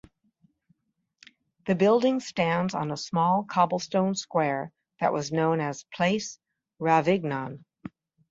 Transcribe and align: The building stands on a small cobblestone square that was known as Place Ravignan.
The 1.67 1.75
building 1.75 2.21
stands 2.21 2.73
on 2.73 2.89
a 2.89 2.97
small 2.97 3.43
cobblestone 3.43 4.15
square 4.15 4.71
that 4.99 5.13
was 5.13 5.31
known 5.31 5.59
as 5.59 5.83
Place 5.93 6.39
Ravignan. 6.79 7.63